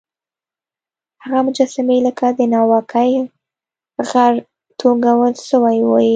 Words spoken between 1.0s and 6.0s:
هغه مجسمې لکه د ناوکۍ غر توږل سوی